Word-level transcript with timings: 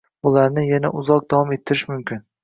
Bularni 0.27 0.63
yana 0.69 0.89
uzoq 1.01 1.27
davom 1.33 1.51
ettirish 1.57 1.85
mumkin 1.93 2.25